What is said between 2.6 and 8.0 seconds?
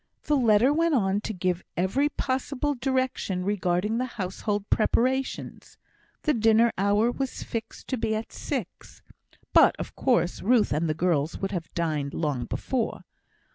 direction regarding the household preparations. The dinner hour was fixed to